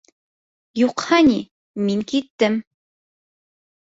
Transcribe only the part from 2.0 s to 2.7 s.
киттем.